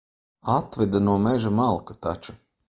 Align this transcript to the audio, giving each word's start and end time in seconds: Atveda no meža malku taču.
Atveda 0.53 1.01
no 1.09 1.19
meža 1.27 1.53
malku 1.61 1.99
taču. 2.07 2.37